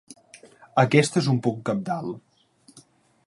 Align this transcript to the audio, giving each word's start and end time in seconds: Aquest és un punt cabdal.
Aquest 0.83 1.19
és 1.21 1.29
un 1.35 1.37
punt 1.49 1.61
cabdal. 1.69 2.09